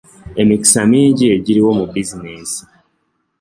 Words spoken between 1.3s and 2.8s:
egiriwo mu bizinensi.